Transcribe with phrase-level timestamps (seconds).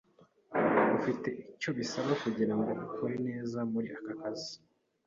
[0.97, 4.53] Ufite icyo bisaba kugirango ukore neza muri aka kazi.